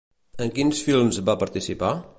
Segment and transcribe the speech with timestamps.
[0.45, 1.95] En quins films va participar?